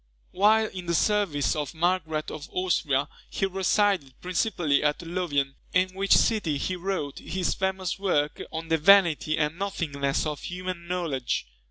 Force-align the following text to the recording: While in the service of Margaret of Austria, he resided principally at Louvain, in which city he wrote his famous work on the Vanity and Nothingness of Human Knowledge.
While 0.31 0.65
in 0.65 0.87
the 0.87 0.95
service 0.95 1.55
of 1.55 1.75
Margaret 1.75 2.31
of 2.31 2.49
Austria, 2.51 3.07
he 3.29 3.45
resided 3.45 4.19
principally 4.19 4.81
at 4.83 5.03
Louvain, 5.03 5.53
in 5.73 5.89
which 5.93 6.13
city 6.17 6.57
he 6.57 6.75
wrote 6.75 7.19
his 7.19 7.53
famous 7.53 7.99
work 7.99 8.41
on 8.51 8.69
the 8.69 8.79
Vanity 8.79 9.37
and 9.37 9.59
Nothingness 9.59 10.25
of 10.25 10.41
Human 10.41 10.87
Knowledge. 10.87 11.45